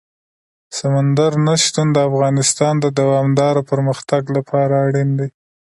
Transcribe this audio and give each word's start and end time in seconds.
سمندر 0.77 1.31
نه 1.45 1.53
شتون 1.63 1.87
د 1.93 1.97
افغانستان 2.09 2.73
د 2.79 2.85
دوامداره 2.99 3.61
پرمختګ 3.71 4.23
لپاره 4.37 4.73
اړین 4.87 5.09
دي. 5.19 5.29